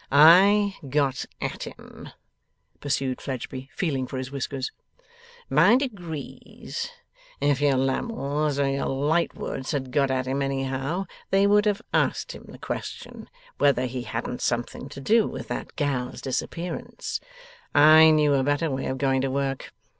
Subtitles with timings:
[0.11, 2.09] 'I got at him,'
[2.79, 4.61] pursued Fledgeby, feeling for his whisker,
[5.51, 6.89] 'by degrees.
[7.39, 12.31] If your Lammles or your Lightwoods had got at him anyhow, they would have asked
[12.31, 13.29] him the question
[13.59, 17.19] whether he hadn't something to do with that gal's disappearance.
[17.75, 19.71] I knew a better way of going to work.